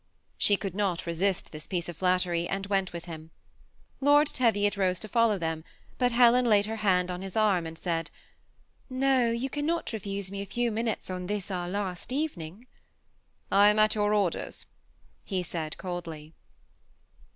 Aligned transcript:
She 0.39 0.57
could 0.57 0.73
not 0.73 1.05
resist 1.05 1.51
this 1.51 1.67
piece 1.67 1.87
of 1.87 1.95
flattery, 1.95 2.49
and 2.49 2.65
went 2.65 2.91
with 2.91 3.05
him. 3.05 3.29
Lord 3.99 4.25
Teviot 4.25 4.75
rose 4.75 4.97
to 5.01 5.07
follow 5.07 5.37
them, 5.37 5.63
but 5.99 6.11
Helen 6.11 6.45
laid 6.45 6.65
her 6.65 6.77
hand 6.77 7.11
on 7.11 7.21
his 7.21 7.37
arm, 7.37 7.67
and 7.67 7.77
said, 7.77 8.09
^'No, 8.91 9.31
you 9.39 9.47
cannot 9.47 9.93
refuse 9.93 10.31
me 10.31 10.41
a 10.41 10.47
few 10.47 10.71
minutes 10.71 11.11
on 11.11 11.27
this 11.27 11.51
our 11.51 11.69
last 11.69 12.11
evening." 12.11 12.65
'< 13.09 13.41
I 13.51 13.67
am 13.67 13.77
at 13.77 13.93
your 13.93 14.11
orders," 14.11 14.65
he 15.23 15.43
said, 15.43 15.77
coldly. 15.77 16.33